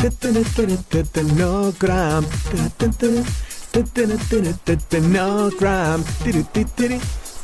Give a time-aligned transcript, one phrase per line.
[0.00, 2.24] No gram.
[5.02, 6.04] No gram.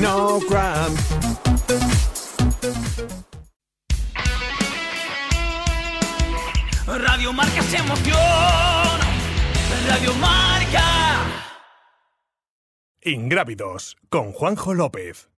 [0.00, 0.98] No cramp.
[6.86, 8.16] Radio Marca se emoción.
[9.88, 10.84] Radio Marca.
[13.02, 15.28] Ingrávidos con Juanjo López.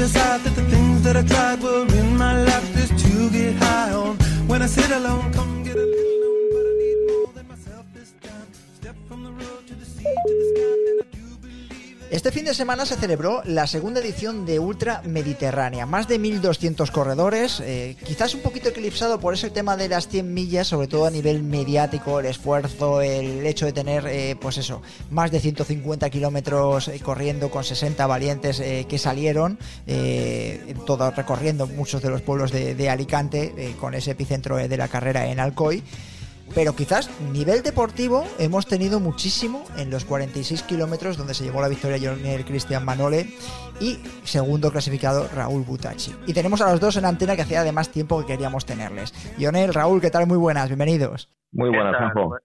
[0.00, 3.92] Decide that the things that I tried were in my life just to get high
[3.92, 4.16] on.
[4.48, 7.84] When I sit alone, come get a little known, but I need more than myself
[7.92, 8.48] this time.
[8.80, 10.49] Step from the road to the sea to the sky,
[12.10, 15.86] Este fin de semana se celebró la segunda edición de Ultra Mediterránea.
[15.86, 20.34] Más de 1.200 corredores, eh, quizás un poquito eclipsado por ese tema de las 100
[20.34, 24.82] millas, sobre todo a nivel mediático, el esfuerzo, el hecho de tener, eh, pues eso,
[25.12, 29.56] más de 150 kilómetros eh, corriendo con 60 valientes que salieron,
[30.86, 35.38] todo recorriendo muchos de los pueblos de, Alicante, con ese epicentro de la carrera en
[35.38, 35.84] Alcoy.
[36.54, 41.68] Pero quizás nivel deportivo hemos tenido muchísimo en los 46 kilómetros donde se llevó la
[41.68, 43.34] victoria Jonel Cristian Manole
[43.80, 46.14] y segundo clasificado Raúl Butachi.
[46.26, 49.14] Y tenemos a los dos en antena que hacía además tiempo que queríamos tenerles.
[49.38, 50.26] Jonel, Raúl, ¿qué tal?
[50.26, 51.30] Muy buenas, bienvenidos.
[51.52, 52.12] Muy buenas.
[52.12, 52.36] Juanjo.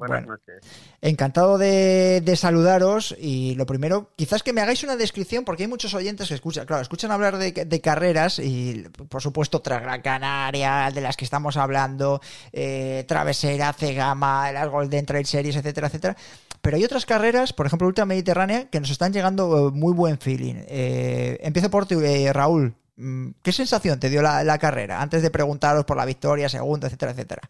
[0.00, 0.40] Bu- Buenas Bueno.
[0.46, 0.70] noches.
[1.02, 5.68] Encantado de, de saludaros y lo primero, quizás que me hagáis una descripción porque hay
[5.68, 10.90] muchos oyentes que escuchan, claro, escuchan hablar de, de carreras y por supuesto Gran Canaria,
[10.92, 12.20] de las que estamos hablando,
[12.52, 16.16] eh, Travesera, Cegama, las Golden Trail Series, etcétera, etcétera.
[16.62, 20.18] Pero hay otras carreras, por ejemplo Ultra Mediterránea, que nos están llegando eh, muy buen
[20.18, 20.56] feeling.
[20.68, 22.74] Eh, empiezo por ti, eh, Raúl.
[22.96, 26.86] Mm, ¿Qué sensación te dio la, la carrera antes de preguntaros por la victoria, segunda,
[26.88, 27.42] etcétera, etcétera?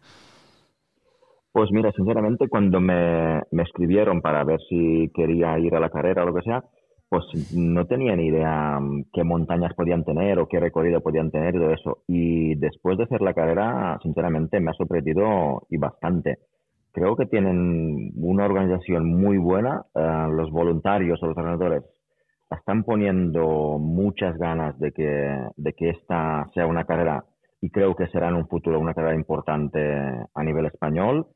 [1.51, 6.23] Pues mira, sinceramente, cuando me, me escribieron para ver si quería ir a la carrera
[6.23, 6.63] o lo que sea,
[7.09, 11.53] pues no tenía ni idea mm, qué montañas podían tener o qué recorrido podían tener
[11.53, 11.97] y todo eso.
[12.07, 16.37] Y después de hacer la carrera, sinceramente, me ha sorprendido y bastante.
[16.93, 19.83] Creo que tienen una organización muy buena.
[19.93, 21.83] eh, los voluntarios o los organizadores
[22.49, 27.25] están poniendo muchas ganas de que, de que esta sea una carrera
[27.61, 29.79] y creo que será en un futuro una carrera importante
[30.33, 31.27] a nivel español.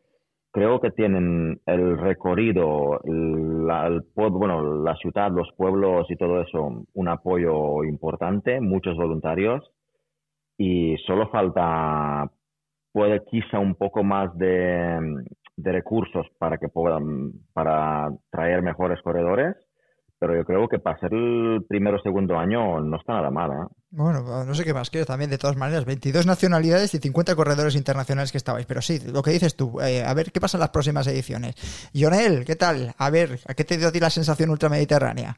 [0.56, 6.86] Creo que tienen el recorrido, la, el bueno, la ciudad, los pueblos y todo eso,
[6.94, 9.70] un apoyo importante, muchos voluntarios
[10.58, 12.32] y solo falta,
[12.94, 14.98] puede quizá un poco más de
[15.58, 19.58] recursos para que puedan, para traer mejores corredores,
[20.20, 23.52] pero yo creo que para ser el primero o segundo año no está nada mal,
[23.52, 23.76] ¿eh?
[23.92, 27.76] Bueno, no sé qué más quieres también, de todas maneras, 22 nacionalidades y 50 corredores
[27.76, 30.62] internacionales que estabais, pero sí, lo que dices tú, eh, a ver qué pasa en
[30.62, 31.56] las próximas ediciones.
[31.94, 32.94] Jonel, ¿qué tal?
[32.98, 35.38] A ver, ¿a qué te dio a ti la sensación ultramediterránea?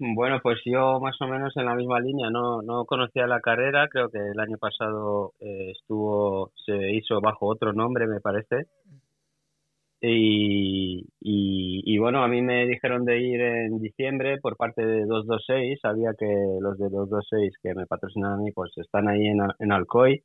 [0.00, 3.88] Bueno, pues yo más o menos en la misma línea, no, no conocía la carrera,
[3.88, 8.66] creo que el año pasado eh, estuvo, se hizo bajo otro nombre, me parece.
[10.00, 15.80] Y, y, bueno, a mí me dijeron de ir en diciembre por parte de 226,
[15.82, 16.26] sabía que
[16.60, 20.22] los de 226 que me patrocinan a mí pues están ahí en, en Alcoy,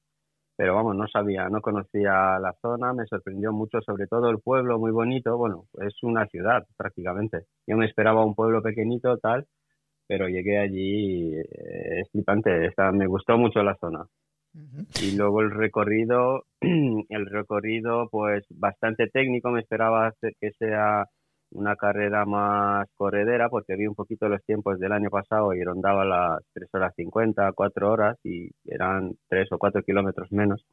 [0.57, 4.79] pero vamos, no sabía, no conocía la zona, me sorprendió mucho, sobre todo el pueblo
[4.79, 7.45] muy bonito, bueno, es una ciudad prácticamente.
[7.67, 9.47] Yo me esperaba un pueblo pequeñito, tal,
[10.07, 14.05] pero llegué allí, eh, es flipante, está, me gustó mucho la zona.
[15.01, 21.05] Y luego el recorrido, el recorrido pues bastante técnico, me esperaba que sea
[21.53, 26.03] una carrera más corredera porque vi un poquito los tiempos del año pasado y rondaba
[26.05, 30.65] las 3 horas 50, 4 horas y eran 3 o 4 kilómetros menos.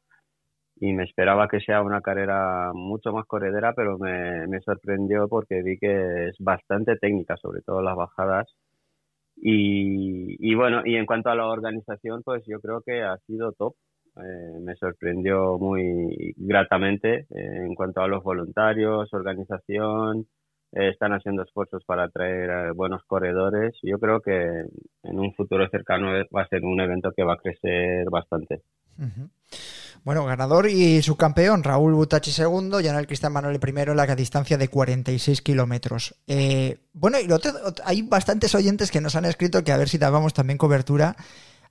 [0.77, 5.61] Y me esperaba que sea una carrera mucho más corredera, pero me, me sorprendió porque
[5.61, 8.47] vi que es bastante técnica, sobre todo las bajadas.
[9.43, 13.51] Y, y bueno, y en cuanto a la organización, pues yo creo que ha sido
[13.53, 13.73] top.
[14.17, 20.27] Eh, me sorprendió muy gratamente eh, en cuanto a los voluntarios, organización,
[20.73, 23.73] eh, están haciendo esfuerzos para traer eh, buenos corredores.
[23.81, 24.65] Yo creo que
[25.03, 28.61] en un futuro cercano va a ser un evento que va a crecer bastante.
[30.03, 35.41] Bueno, ganador y subcampeón, Raúl Butachi segundo, el Cristian Manuel primero la distancia de 46
[35.43, 36.15] kilómetros.
[36.25, 37.27] Eh, bueno, y
[37.85, 41.15] hay bastantes oyentes que nos han escrito que a ver si dábamos también cobertura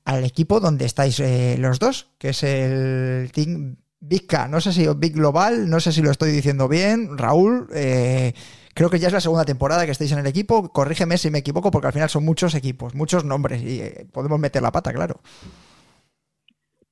[0.05, 4.47] al equipo donde estáis eh, los dos, que es el Team Big K.
[4.47, 7.19] No sé si Big Global, no sé si lo estoy diciendo bien.
[7.19, 8.33] Raúl, eh,
[8.75, 10.73] creo que ya es la segunda temporada que estáis en el equipo.
[10.73, 13.83] Corrígeme si me equivoco, porque al final son muchos equipos, muchos nombres y
[14.13, 15.21] podemos meter la pata, claro.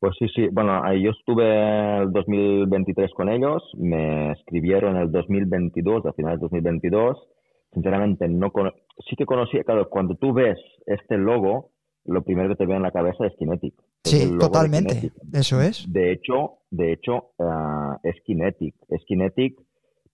[0.01, 0.49] Pues sí, sí.
[0.53, 7.17] Bueno, yo estuve el 2023 con ellos, me escribieron el 2022, a finales de 2022.
[7.73, 8.51] Sinceramente, no
[9.09, 11.71] sí que conocía, claro, cuando tú ves este logo,
[12.05, 13.75] lo primero que te viene en la cabeza es Kinetic.
[14.05, 15.13] Sí, totalmente.
[15.33, 15.85] Eso es.
[15.93, 18.75] De hecho, de hecho uh, es Kinetic.
[18.89, 19.59] Es Kinetic,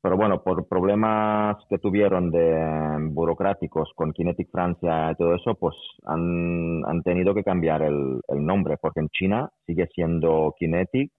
[0.04, 5.74] pero bueno, por problemas que tuvieron de burocráticos con Kinetic Francia y todo eso, pues
[6.04, 11.10] han, han tenido que cambiar el, el, nombre, porque en China sigue siendo Kinetic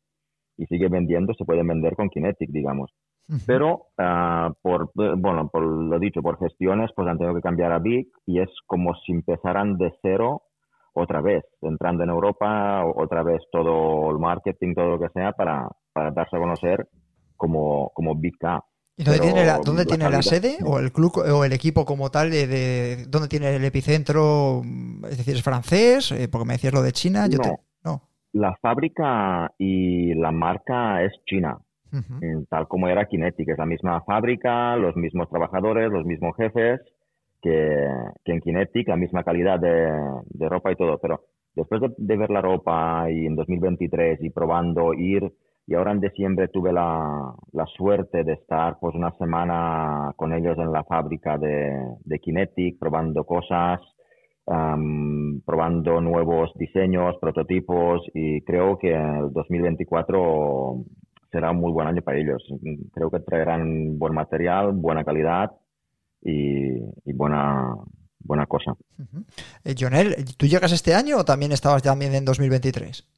[0.58, 2.92] y sigue vendiendo, se pueden vender con Kinetic, digamos.
[3.48, 7.80] Pero uh, por, bueno, por lo dicho, por gestiones, pues han tenido que cambiar a
[7.80, 10.44] Big y es como si empezaran de cero
[10.94, 15.70] otra vez, entrando en Europa, otra vez todo el marketing, todo lo que sea, para,
[15.92, 16.88] para darse a conocer
[17.36, 18.64] como, como Big K.
[18.97, 22.09] ¿Y dónde tiene, la, dónde tiene la sede o el club o el equipo como
[22.09, 22.31] tal?
[22.31, 24.62] De, ¿Dónde tiene el epicentro?
[25.09, 26.12] Es decir, ¿es francés?
[26.12, 27.27] Eh, porque me decías lo de China.
[27.27, 28.01] Yo no, no.
[28.31, 31.57] La fábrica y la marca es China,
[32.50, 33.50] tal como era Kinetic.
[33.50, 36.80] Es la misma fábrica, los mismos trabajadores, los mismos jefes
[37.45, 42.42] que, en Kinetic, la misma calidad de, ropa y todo, pero después de, ver la
[42.42, 45.31] ropa y en 2023 y probando ir,
[45.68, 47.34] y ahora en diciembre tuve la,
[47.76, 53.80] suerte de estar pues una semana con ellos en la fábrica de, Kinetic, probando cosas,
[54.46, 60.84] probando nuevos diseños, prototipos y creo que el 2024
[61.32, 62.44] será un muy buen año para ellos.
[62.94, 65.52] Creo que traerán buen material, buena calidad
[66.22, 66.80] y,
[67.14, 67.74] buena,
[68.20, 68.74] buena cosa.
[69.00, 69.24] Uh
[70.38, 73.15] ¿tú llegas este año o también estabas también en 2023?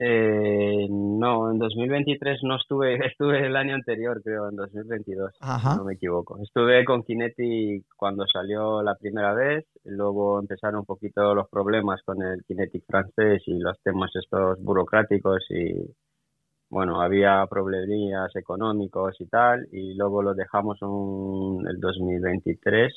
[0.00, 5.32] Eh, no, en 2023 no estuve, estuve el año anterior, creo, en 2022,
[5.76, 6.38] no me equivoco.
[6.40, 12.22] Estuve con Kinetic cuando salió la primera vez, luego empezaron un poquito los problemas con
[12.22, 15.74] el Kinetic francés y los temas estos burocráticos y,
[16.70, 22.92] bueno, había problemillas económicos y tal, y luego lo dejamos en el 2023,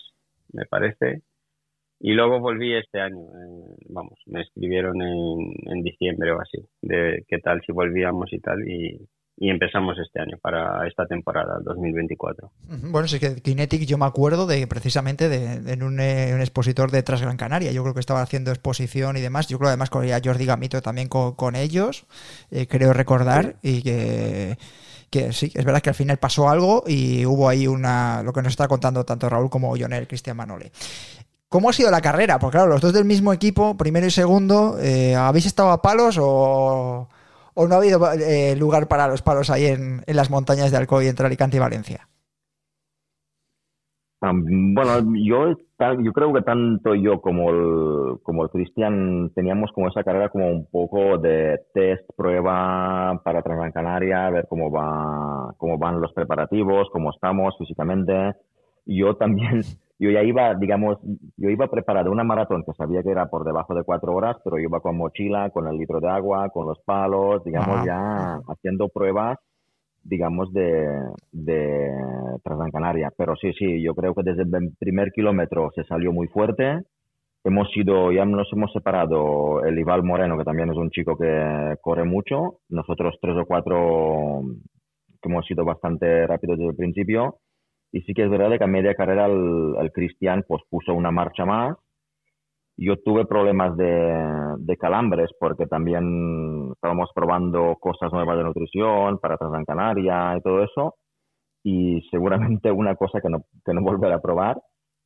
[0.53, 1.23] me parece,
[2.01, 3.21] y luego volví este año,
[3.89, 8.67] vamos, me escribieron en, en diciembre o así, de qué tal si volvíamos y tal,
[8.67, 8.97] y,
[9.41, 12.51] y empezamos este año para esta temporada 2024.
[12.91, 16.91] Bueno, sí que Kinetic yo me acuerdo de precisamente de, en un, eh, un, expositor
[16.91, 17.71] de Transgran Canaria.
[17.71, 19.47] Yo creo que estaba haciendo exposición y demás.
[19.47, 22.05] Yo creo además con Jordi Gamito también con, ellos,
[22.51, 24.57] eh, creo recordar, y que
[25.11, 28.41] que sí, es verdad que al final pasó algo y hubo ahí una lo que
[28.41, 30.71] nos está contando tanto Raúl como Jonel Cristian Manole.
[31.51, 32.39] ¿Cómo ha sido la carrera?
[32.39, 36.17] Porque claro, los dos del mismo equipo, primero y segundo, eh, ¿habéis estado a palos
[36.17, 37.09] o,
[37.53, 41.07] o no ha habido eh, lugar para los palos ahí en, las montañas de Alcoy
[41.07, 42.07] entre Alicante y Valencia?
[44.21, 45.57] bueno, yo,
[46.01, 50.47] yo creo que tanto yo como el, como el Cristian teníamos como esa carrera como
[50.47, 56.87] un poco de test, prueba para Transgran Canaria, ver cómo va, cómo van los preparativos,
[56.93, 58.35] cómo estamos físicamente.
[58.85, 59.63] Yo también
[60.01, 60.97] yo ya iba, digamos,
[61.37, 64.57] yo iba preparado una maratón que sabía que era por debajo de cuatro horas, pero
[64.57, 68.89] yo iba con mochila, con el litro de agua, con los palos, digamos, ya haciendo
[68.89, 69.37] pruebas,
[70.01, 70.87] digamos, de,
[71.31, 71.91] de
[72.73, 73.13] Canaria.
[73.15, 76.79] Pero sí, sí, yo creo que desde el primer kilómetro se salió muy fuerte.
[77.43, 81.75] Hemos ido, ya nos hemos separado el Ival Moreno, que también es un chico que
[81.79, 82.57] corre mucho.
[82.69, 84.41] Nosotros tres o cuatro
[85.21, 87.35] que hemos sido bastante rápidos desde el principio
[87.91, 91.45] y sí que es verdad que a media carrera el, Cristian pues puso una marcha
[91.45, 91.77] más.
[92.77, 99.37] Yo tuve problemas de, de, calambres porque también estábamos probando cosas nuevas de nutrición para
[99.37, 100.95] Transgran Canaria y todo eso.
[101.63, 104.57] Y seguramente una cosa que no, que no volveré a probar,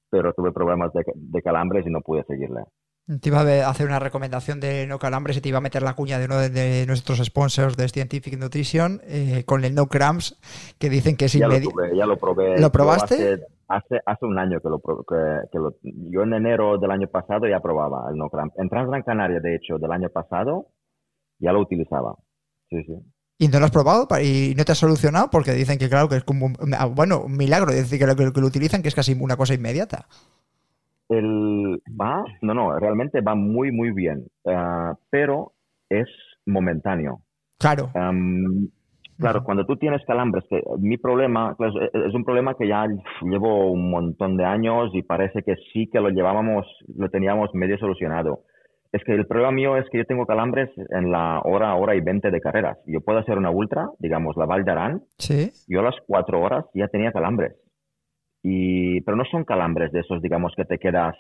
[0.10, 2.62] pero tuve problemas de calambres y no pude seguirle.
[3.08, 5.94] Te iba a hacer una recomendación de no calambres y te iba a meter la
[5.94, 10.40] cuña de uno de, nuestros sponsors de Scientific Nutrition eh, con el no cramps
[10.80, 11.70] que dicen que es inmediato.
[11.94, 12.60] Ya lo probé.
[12.60, 13.46] ¿Lo probaste?
[13.68, 17.60] Hace, hace, un año que lo, que, lo, Yo en enero del año pasado ya
[17.60, 18.58] probaba el no cramps.
[18.58, 20.70] En Transgran Canaria, de hecho, del año pasado
[21.38, 22.16] ya lo utilizaba.
[22.70, 22.96] Sí, sí.
[23.38, 25.30] ¿Y no lo has probado y no te has solucionado?
[25.30, 28.08] Porque dicen que, claro, que es como, un- ah, bueno, un milagro, es decir, que
[28.08, 30.08] lo, que lo utilizan que es casi una cosa inmediata.
[31.10, 35.54] El va, no, no, realmente va muy, muy bien, ah, pero
[35.90, 36.08] es
[36.46, 37.20] momentáneo.
[37.60, 37.92] Claro.
[39.18, 42.86] Claro, cuando tú tienes calambres, que mi problema claro, es, es un problema que ya
[43.22, 46.66] llevo un montón de años y parece que sí que lo llevábamos,
[46.98, 48.42] lo teníamos medio solucionado.
[48.92, 52.02] Es que el problema mío es que yo tengo calambres en la hora, hora y
[52.02, 52.78] veinte de carreras.
[52.88, 55.52] Yo puedo hacer una ultra, digamos, la Val d'Aran, Sí.
[55.68, 57.54] yo a las cuatro horas ya tenía calambres.
[58.48, 61.16] Y, pero no son calambres de esos, digamos, que te quedas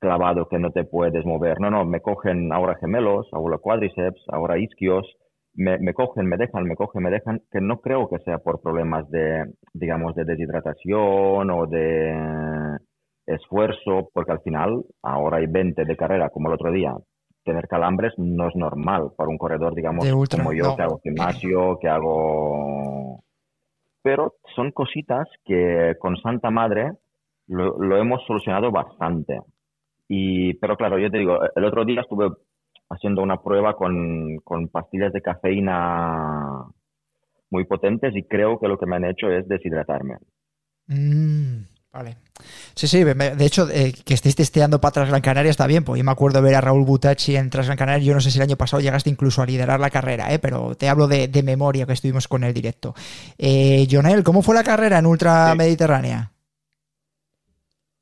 [0.00, 1.60] clavado, que no te puedes mover.
[1.60, 5.06] No, no, me cogen ahora gemelos, ahora cuádriceps, ahora isquios,
[5.52, 8.62] me, me cogen, me dejan, me cogen, me dejan, que no creo que sea por
[8.62, 12.78] problemas de, digamos, de deshidratación o de
[13.26, 16.94] esfuerzo, porque al final, ahora hay 20 de carrera, como el otro día,
[17.44, 20.76] tener calambres no es normal para un corredor, digamos, ultra, como yo, no.
[20.76, 23.20] que hago gimnasio, que hago...
[24.00, 26.90] Pero son cositas que con Santa Madre
[27.46, 29.38] lo, lo hemos solucionado bastante.
[30.08, 32.28] Y, pero claro, yo te digo, el otro día estuve
[32.90, 36.64] haciendo una prueba con, con pastillas de cafeína
[37.50, 40.16] muy potentes y creo que lo que me han hecho es deshidratarme.
[40.88, 41.67] Mm,
[41.98, 42.16] vale.
[42.74, 46.04] Sí, sí, de hecho, eh, que estéis testeando para Transgran Canaria está bien, pues yo
[46.04, 48.56] me acuerdo ver a Raúl Butacci en Transgran Canaria, yo no sé si el año
[48.56, 50.38] pasado llegaste incluso a liderar la carrera, ¿eh?
[50.38, 52.94] pero te hablo de, de memoria que estuvimos con el directo.
[53.36, 55.58] Eh, Jonel, ¿cómo fue la carrera en Ultra Sí.
[55.58, 56.30] Mediterránea?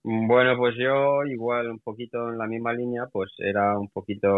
[0.05, 4.29] Bueno, pues yo igual un poquito en la misma línea, pues era un poquito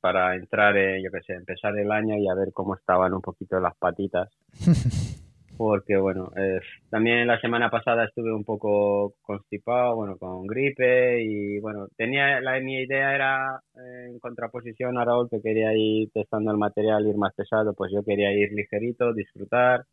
[0.00, 3.20] para entrar, eh, yo qué sé, empezar el año y a ver cómo estaban un
[3.20, 4.28] poquito las patitas.
[5.56, 11.60] Porque bueno, eh, también la semana pasada estuve un poco constipado, bueno, con gripe y
[11.60, 16.50] bueno, tenía, la, mi idea era eh, en contraposición a Raúl que quería ir testando
[16.50, 19.84] el material, ir más pesado, pues yo quería ir ligerito, disfrutar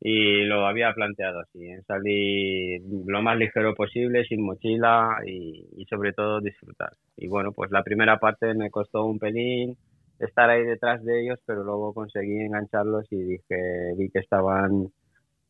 [0.00, 5.84] y lo había planteado así, en salir lo más ligero posible, sin mochila y, y
[5.86, 6.92] sobre todo disfrutar.
[7.16, 9.76] Y bueno, pues la primera parte me costó un pelín
[10.24, 14.88] estar ahí detrás de ellos, pero luego conseguí engancharlos y dije, vi que estaban,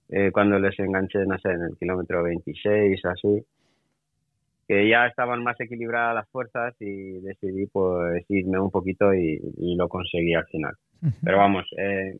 [0.09, 3.45] eh, cuando les enganché, no sé, en el kilómetro 26, así,
[4.66, 9.76] que ya estaban más equilibradas las fuerzas y decidí pues irme un poquito y, y
[9.76, 10.75] lo conseguí al final.
[11.23, 12.16] Pero vamos, eh,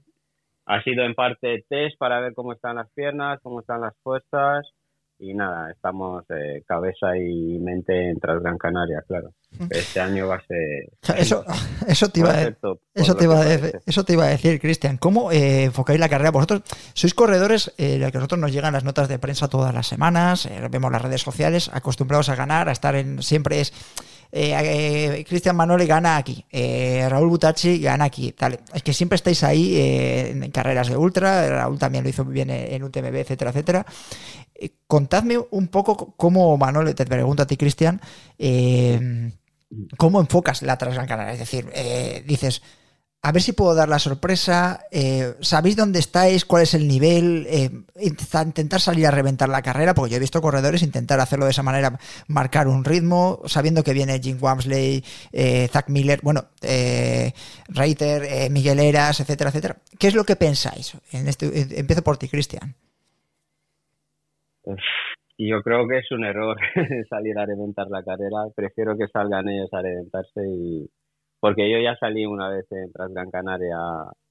[0.66, 4.74] ha sido en parte test para ver cómo están las piernas, cómo están las fuerzas
[5.18, 9.33] y nada, estamos eh, cabeza y mente en Transgran Canaria, claro.
[9.71, 11.44] Este año va a ser, Eso,
[11.87, 12.80] eso te iba a a ser top.
[12.92, 13.80] por Eso lo te, iba que a decir, parece.
[13.87, 14.99] eso te iba a decir, Cristian.
[14.99, 16.30] ¿Cómo eh, enfocáis la carrera?
[16.33, 16.62] Vosotros
[16.94, 20.47] sois corredores, eh, que a nosotros nos llegan las notas de prensa todas las semanas,
[20.47, 23.23] eh, vemos las redes sociales, acostumbrados a ganar, a estar en.
[23.23, 23.73] Siempre es.
[24.33, 28.33] eh, eh, Cristian Manoli gana aquí, eh, Raúl Butacci gana aquí.
[28.33, 28.59] Tal.
[28.75, 31.49] Es que siempre estáis ahí en carreras de ultra.
[31.49, 33.87] Raúl también lo hizo muy bien en UTMB, etcétera, etcétera.
[34.54, 38.00] Eh, contadme un poco cómo, Manoli, te pregunto a ti, Cristian.
[38.38, 39.32] eh,
[39.96, 41.32] ¿Cómo enfocas la Transgran Canaria?
[41.32, 42.62] Es decir, eh, dices,
[43.23, 44.84] a ver si puedo dar la sorpresa,
[45.40, 46.44] ¿sabéis dónde estáis?
[46.44, 47.49] ¿Cuál es el nivel?
[47.96, 51.52] Int- intentar salir a reventar la carrera, porque yo he visto corredores intentar hacerlo de
[51.52, 55.02] esa manera, marcar un ritmo, sabiendo que viene Jim Wamsley,
[55.73, 56.44] Zach Miller, bueno,
[57.68, 59.76] Reiter, Miguel Eras, etcétera, etcétera.
[59.99, 60.92] ¿Qué es lo que pensáis?
[61.11, 62.76] En este, empiezo por ti, Cristian.
[65.37, 66.56] Y yo creo que es un error
[67.11, 68.44] salir a reventar la carrera.
[68.54, 70.88] Prefiero que salgan ellos a reventarse y
[71.40, 73.76] porque yo ya salí una vez en Transgran Canaria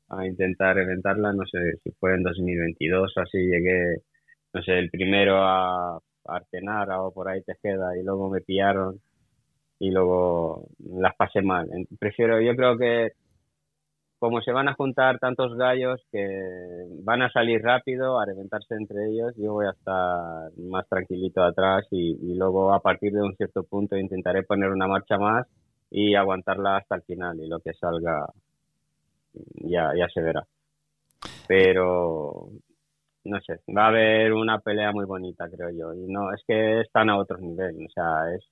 [0.10, 3.98] a, intentar reventarla, no sé si fue en 2022, así llegué,
[4.54, 9.00] no sé, el primero a, Artenara o por ahí Tejeda y luego me pillaron
[9.78, 11.70] y luego las pasé mal.
[12.00, 13.12] Prefiero, yo creo que
[14.24, 16.26] como se van a juntar tantos gallos que
[17.04, 21.86] van a salir rápido a reventarse entre ellos, yo voy a estar más tranquilito atrás
[21.92, 25.46] y, luego a partir de un cierto punto intentaré poner una marcha más
[25.92, 28.26] y aguantarla hasta el final y lo que salga
[29.56, 30.48] ya, ya se verá.
[31.46, 32.48] Pero
[33.26, 35.94] no sé, va a haber una pelea muy bonita, creo yo.
[35.94, 37.76] Y no, es que están a otro nivel.
[37.86, 38.46] O sea, es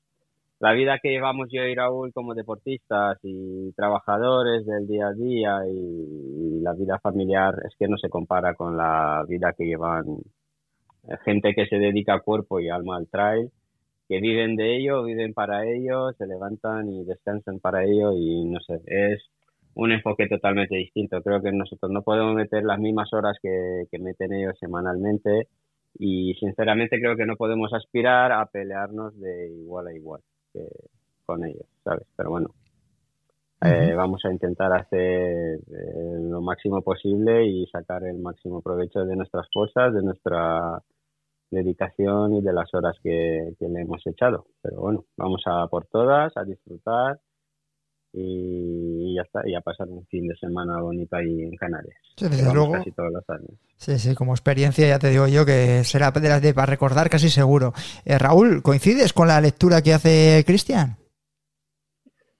[0.61, 5.59] la vida que llevamos yo y Raúl como deportistas y trabajadores del día a día
[5.67, 10.05] y, la vida familiar es que no se compara con la vida que llevan
[11.07, 13.49] eh, gente que se dedica cuerpo y alma al trail,
[14.07, 18.59] que viven de ello, viven para ello, se levantan y descansan para ello y no
[18.59, 19.23] sé, es
[19.73, 21.23] un enfoque totalmente distinto.
[21.23, 25.47] Creo que nosotros no podemos meter las mismas horas que meten ellos semanalmente
[25.97, 30.21] y sinceramente creo que no podemos aspirar a pelearnos de igual a igual
[30.53, 30.67] que
[31.25, 32.05] con ellos, ¿sabes?
[32.15, 32.50] Pero bueno,
[33.62, 39.15] eh, vamos a intentar hacer eh, lo máximo posible y sacar el máximo provecho de
[39.15, 40.81] nuestras fuerzas, de nuestra
[41.51, 44.48] dedicación y de las horas que, que le hemos echado.
[44.62, 47.20] Pero bueno, vamos a por todas, a disfrutar
[48.13, 51.95] y ya está, y a pasar un fin de semana bonito ahí en Canarias.
[52.17, 52.73] Sí, desde luego.
[52.73, 53.51] Casi todos los años.
[53.77, 57.09] Sí, sí, como experiencia ya te digo yo que será de las de para recordar
[57.09, 57.73] casi seguro.
[58.05, 60.97] Eh, Raúl, ¿coincides con la lectura que hace Cristian?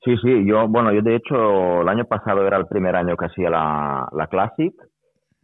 [0.04, 3.26] Sí, sí, yo, bueno, yo de hecho el año pasado era el primer año que
[3.28, 4.74] hacía la, la Classic,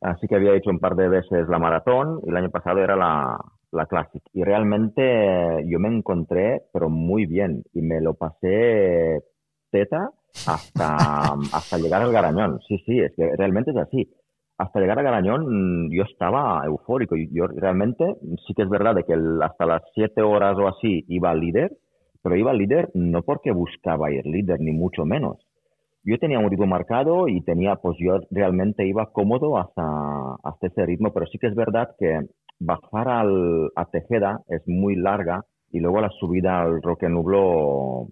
[0.02, 2.96] así que había hecho un par de veces la maratón y el año pasado era
[2.96, 3.38] la,
[3.72, 4.24] la Classic.
[4.34, 9.24] Y realmente yo me encontré, pero muy bien, y me lo pasé
[9.72, 10.10] teta
[10.46, 12.60] hasta, hasta llegar al Garañón.
[12.68, 14.10] Sí, sí, es que realmente es así.
[14.58, 17.16] Hasta llegar al Garañón mm, yo estaba eufórico.
[17.32, 18.06] Yo realmente,
[18.46, 21.72] sí que es verdad de que hasta las siete horas o así iba líder,
[22.22, 25.38] pero iba líder no porque buscaba ir líder, ni mucho menos.
[26.04, 29.84] Yo tenía un ritmo marcado y tenía, pues yo realmente iba cómodo hasta,
[30.44, 32.22] hasta ese ritmo, pero sí que es verdad que
[32.60, 38.08] bajar al, a Tejeda es muy larga y luego la subida al Roque Nublo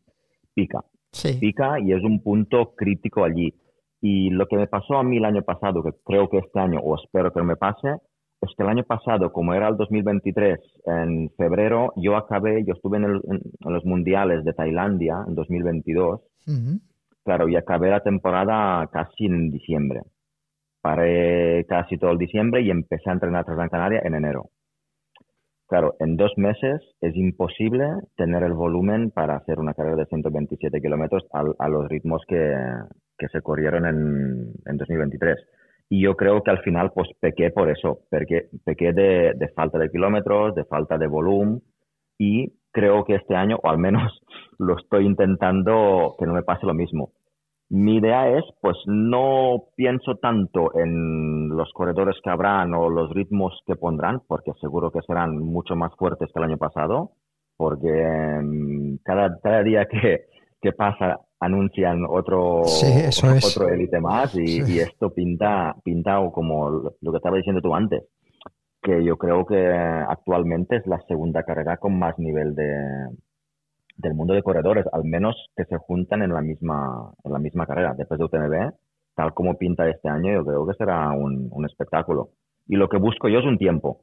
[0.53, 0.81] pica
[1.15, 1.39] Sí.
[1.39, 3.53] pica y es un punto crítico allí.
[4.01, 6.79] Y lo que me pasó a mí el año pasado, que creo que este año,
[6.81, 7.87] o espero que no me pase,
[8.41, 12.97] es que el año pasado, como era el 2023, en febrero, yo acabé, yo estuve
[12.97, 16.79] en, el- en- en los mundiales de Tailandia en 2022, Ujú.
[17.23, 20.01] claro, y acabé la temporada casi en diciembre.
[20.81, 24.49] Paré casi todo el diciembre y empecé a entrenar tras Gran Canaria en enero.
[25.67, 27.85] Claro, en dos meses es imposible
[28.17, 32.53] tener el volumen para hacer una carrera de 127 kilómetros al- a, los ritmos que,
[33.31, 35.37] se corrieron en, en 2023.
[35.89, 40.53] Y yo creo que al final pues pequé por eso, pequé de falta de kilómetros,
[40.55, 41.61] de falta de volumen
[42.19, 44.21] y creo que este año, o al menos
[44.59, 47.11] lo estoy intentando que no me pase lo mismo.
[47.75, 53.51] Mi idea es, pues no pienso tanto en los corredores que habrán o los ritmos
[53.67, 57.11] que pondrán, porque seguro que serán mucho más fuertes que el año pasado,
[57.57, 60.21] porque mm, cada, cada día que,
[60.61, 64.75] que pasa anuncian otro, Sí, eso otro élite más y, Sí.
[64.75, 68.03] y esto pinta, pinta o como lo lo que estaba diciendo tú antes,
[68.81, 69.67] que yo creo que
[70.07, 72.71] actualmente es la segunda carrera con más nivel de,
[73.97, 77.65] del mundo de corredores, al menos que se juntan en la misma, en la misma
[77.65, 77.93] carrera.
[77.97, 78.73] Después de UTMB,
[79.15, 82.29] tal como pinta este año, yo creo que será un, un espectáculo.
[82.67, 84.01] Y lo que busco yo es un tiempo.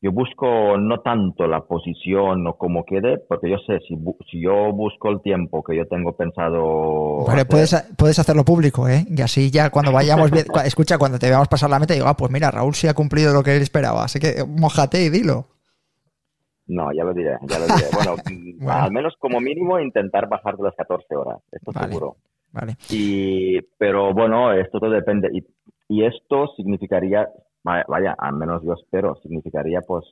[0.00, 4.42] Yo busco no tanto la posición o cómo quede, porque yo sé, si, bu- si
[4.42, 7.24] yo busco el tiempo que yo tengo pensado...
[7.28, 9.06] Hacer, puedes, puedes hacerlo público, ¿eh?
[9.08, 10.30] Y así ya cuando vayamos,
[10.64, 13.32] escucha, cuando te veamos pasar la meta, digo, ah, pues mira, Raúl sí ha cumplido
[13.32, 15.46] lo que él esperaba, así que mojate y dilo.
[16.66, 17.88] No, ya lo diré, ya lo diré.
[17.92, 18.72] Bueno, mm, Bueno.
[18.84, 21.88] al menos como mínimo intentar bajar de las 14 horas, esto Vale.
[21.88, 22.16] seguro.
[22.52, 22.76] Vale.
[22.90, 25.28] Y, pero bueno, esto todo depende.
[25.32, 25.44] Y,
[25.88, 27.28] y esto significaría,
[27.62, 30.04] vaya, vaya, al menos yo espero, significaría pues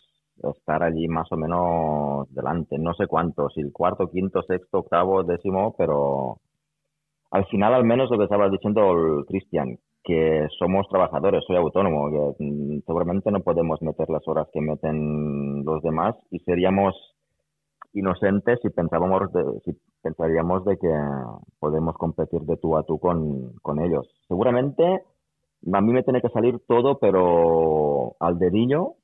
[0.42, 2.78] estar allí más o menos delante.
[2.78, 6.38] No sé cuánto, si el cuarto, quinto, sexto, octavo, décimo, pero
[7.30, 12.08] al final al menos lo que estaba diciendo el Cristian, que somos trabajadores, soy autónomo,
[12.38, 16.94] mm, seguramente no podemos meter las horas que meten los demás y seríamos
[17.92, 20.92] inocentes si pensábamos de, si pensaríamos de que
[21.60, 24.08] podemos competir de tú a tú con, con ellos.
[24.28, 25.04] Seguramente
[25.72, 28.94] a mí me tiene que salir todo, pero al dedillo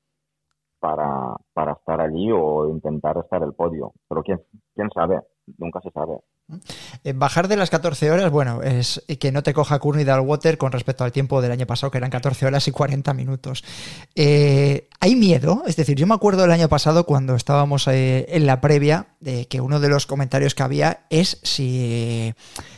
[0.80, 3.92] para, para estar allí o intentar estar el podio.
[4.08, 4.40] Pero quién,
[4.74, 5.20] quién sabe,
[5.58, 6.18] nunca se sabe.
[7.04, 10.72] Eh, bajar de las 14 horas, bueno, es que no te coja Courtney Dalwater con
[10.72, 13.64] respecto al tiempo del año pasado, que eran 14 horas y 40 minutos.
[14.14, 15.62] Eh, ¿Hay miedo?
[15.66, 19.46] Es decir, yo me acuerdo del año pasado cuando estábamos eh, en la previa, de
[19.46, 22.32] que uno de los comentarios que había es si,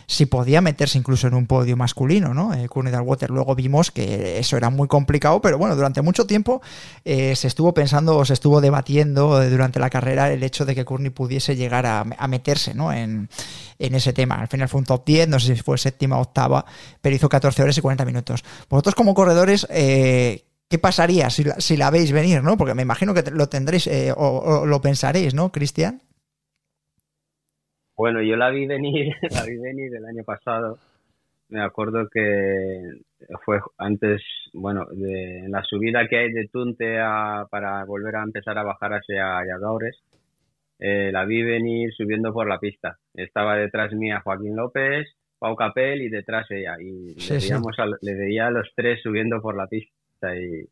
[0.06, 2.52] si podía meterse incluso en un podio masculino, ¿no?
[2.52, 3.30] Eh, Courtney Dalwater.
[3.30, 6.60] Luego vimos que eso era muy complicado, pero bueno, durante mucho tiempo
[7.04, 11.10] se estuvo pensando o se estuvo debatiendo durante la carrera el hecho de que Courtney
[11.10, 12.92] pudiese llegar a, a meterse, ¿no?
[12.92, 13.28] En,
[13.78, 14.36] en ese tema.
[14.36, 16.64] Al final fue un top 10, no sé si fue séptima o octava,
[17.00, 18.44] pero hizo 14 horas y 40 minutos.
[18.68, 22.56] Vosotros como corredores, eh, ¿qué pasaría si la, si la veis venir, no?
[22.56, 26.00] Porque me imagino que lo tendréis eh, o, o lo pensaréis, ¿no, Cristian?
[27.96, 30.78] Bueno, yo la vi venir, la vi venir el año pasado.
[31.50, 32.80] Me acuerdo que
[33.44, 38.56] fue antes, bueno, de la subida que hay de Tunte a, para volver a empezar
[38.56, 39.98] a bajar hacia Yadores.
[40.80, 42.98] Eh, la vi venir subiendo por la pista.
[43.14, 45.06] Estaba detrás mía Joaquín López,
[45.38, 46.76] Pau Capel y detrás ella.
[46.80, 47.52] Y Sí, le, sí.
[47.52, 47.60] a,
[48.00, 50.34] le veía a los tres subiendo por la pista.
[50.36, 50.64] Y,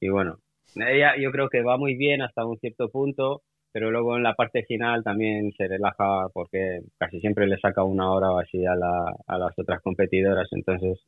[0.00, 0.38] y bueno,
[0.76, 4.34] ella yo creo que va muy bien hasta un cierto punto, pero luego en la
[4.34, 8.74] parte final también se relaja porque casi siempre le saca una hora o así a,
[8.74, 10.48] la, a las otras competidoras.
[10.52, 11.00] Entonces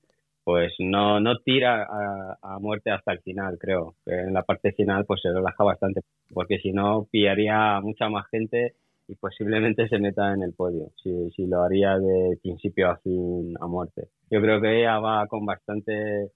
[0.46, 3.96] pues no, no tira a, a, muerte hasta el final, creo.
[4.06, 8.76] En la parte final pues se relaja bastante, porque si no pillaría mucha más gente
[9.09, 13.56] y posiblemente se meta en el podio, si, si lo haría de principio a fin
[13.61, 14.06] a muerte.
[14.30, 16.30] Yo creo que ella va con bastante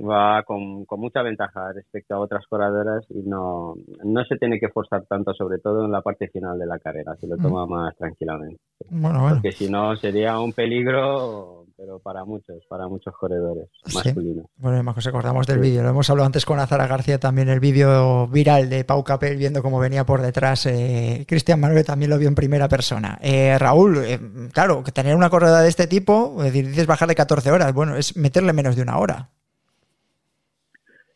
[0.00, 4.70] va con, con, mucha ventaja respecto a otras corredoras y no, no se tiene que
[4.70, 7.42] forzar tanto, sobre todo en la parte final de la carrera, se lo mm.
[7.42, 8.58] toma más tranquilamente.
[8.88, 9.36] Bueno, bueno.
[9.36, 14.44] Porque si no sería un peligro, pero para muchos, para muchos corredores masculinos.
[14.44, 14.52] Sí.
[14.58, 17.58] Bueno, además que acordamos del vídeo, lo hemos hablado antes con Azara García también, el
[17.58, 20.66] vídeo viral de Pau Capel viendo cómo venía por detrás.
[20.66, 23.18] Eh, Cristian Manuel también lo vio en primera persona.
[23.22, 24.20] Eh, Raúl, eh,
[24.52, 27.72] claro, que tener una corredora de este tipo, es decir, dices bajar de 14 horas,
[27.72, 29.30] bueno, es meterle menos de una hora.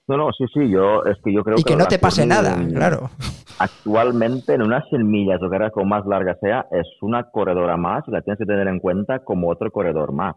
[0.09, 1.73] No, no, sí, sí, yo es que yo creo y que...
[1.73, 3.11] que no te pase nada, claro.
[3.59, 8.05] Actualmente, en unas 100 millas o carrera como más larga sea, es una corredora más
[8.07, 10.37] y la tienes que tener en cuenta como otro corredor más.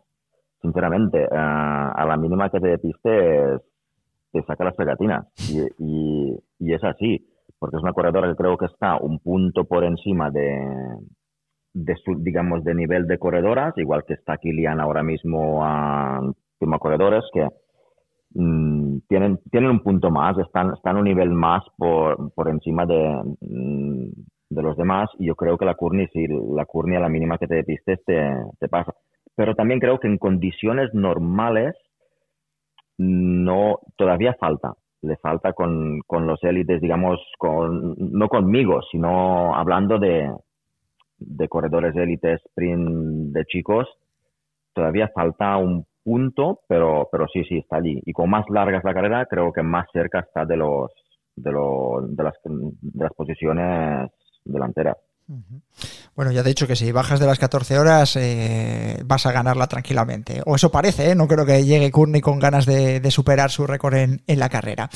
[0.62, 3.62] Sinceramente, uh, a la mínima que te depistes,
[4.32, 5.28] te saca las pegatinas.
[5.50, 7.28] Y, y, y, es así,
[7.60, 10.60] porque es una corredora que creo que está un punto por encima de,
[11.74, 16.80] de su, digamos, de nivel de corredoras, igual que está Kilian ahora mismo a uh,
[16.80, 17.48] corredores, que
[18.34, 23.24] Mm, tienen, tienen un punto más, están, están un nivel más por, por encima de,
[23.42, 24.10] mm,
[24.50, 27.48] los demás y yo creo que la Courtney, si la Courtney a la mínima que
[27.48, 28.94] te depistes te, te pasa.
[29.38, 31.76] Pero también creo que en condiciones normales
[32.98, 34.74] no, todavía falta.
[35.04, 40.28] Le falta con, con los élites, digamos, con, no conmigo, sino hablando de,
[41.20, 43.88] de corredores élites sprint de chicos,
[44.74, 48.02] todavía falta un punto, pero, pero sí, sí, está allí.
[48.08, 50.92] Y con más larga es la carrera, creo que más cerca está de los
[51.36, 54.10] de, lo, de, las, de las posiciones
[54.44, 54.98] delanteras.
[56.18, 59.68] Bueno, ya he dicho que si bajas de las 14 horas eh, vas a ganarla
[59.68, 60.42] tranquilamente.
[60.48, 61.16] O eso parece, ¿eh?
[61.16, 64.90] no creo que llegue Courtney con ganas de, superar su récord en, la carrera.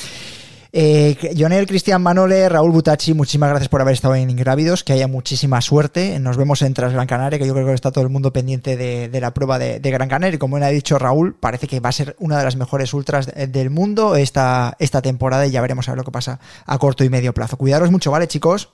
[0.73, 5.07] Eh, Jonel, Cristian Manole, Raúl Butachi, muchísimas gracias por haber estado en Ingrávidos, que haya
[5.07, 6.17] muchísima suerte.
[6.19, 8.75] Nos vemos en Tras Gran Canaria, que yo creo que está todo el mundo pendiente
[8.75, 10.37] de, la prueba de, Gran Canaria.
[10.37, 13.27] Y como ha dicho Raúl, parece que va a ser una de las mejores ultras
[13.27, 17.03] del mundo esta, esta temporada y ya veremos a ver lo que pasa a corto
[17.03, 17.57] y medio plazo.
[17.57, 18.71] Cuidaros mucho, ¿vale, chicos?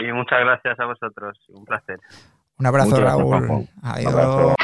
[0.00, 1.38] Sí, muchas gracias a vosotros.
[1.48, 1.98] Un placer.
[2.58, 3.30] Un abrazo, Muchas Raúl.
[3.30, 4.12] gracias, Adiós.
[4.14, 4.54] Un abrazo.